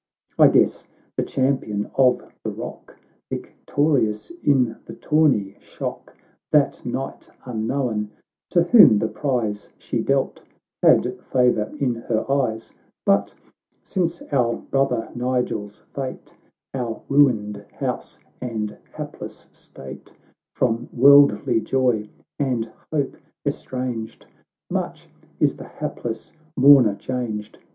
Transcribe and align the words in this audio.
615 0.29 0.41
I 0.61 0.65
guess 0.65 0.87
the 1.15 1.21
Champion 1.21 1.91
of 1.93 2.33
the 2.43 2.49
Rock, 2.49 2.97
Victorious 3.29 4.31
in 4.43 4.75
the 4.85 4.95
tourney 4.95 5.55
shock, 5.59 6.17
That 6.51 6.83
knight 6.83 7.29
unknown, 7.45 8.09
to 8.49 8.63
whom 8.63 8.97
the 8.97 9.07
prize 9.07 9.69
She 9.77 9.99
dealt,— 10.01 10.41
had 10.81 11.19
favour 11.31 11.71
in 11.77 11.93
her 11.93 12.25
eyes; 12.31 12.73
But 13.05 13.35
since 13.83 14.23
our 14.31 14.55
brother 14.55 15.07
Nigel's 15.13 15.81
fate, 15.93 16.35
Our 16.73 17.03
ruined 17.07 17.63
house 17.73 18.17
and 18.41 18.75
hapless 18.93 19.49
state, 19.51 20.11
Prom 20.55 20.89
worldly 20.91 21.59
joy 21.61 22.09
and 22.39 22.65
hope 22.91 23.17
estranged, 23.45 24.25
Much 24.67 25.09
is 25.39 25.57
the 25.57 25.67
hapless 25.67 26.33
mourner 26.57 26.95
changed. 26.95 27.59